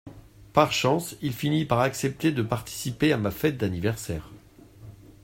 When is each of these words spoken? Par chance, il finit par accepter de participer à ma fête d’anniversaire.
Par 0.53 0.71
chance, 0.73 1.15
il 1.21 1.31
finit 1.31 1.63
par 1.65 1.81
accepter 1.81 2.31
de 2.31 2.41
participer 2.41 3.13
à 3.13 3.17
ma 3.19 3.29
fête 3.29 3.57
d’anniversaire. 3.59 4.31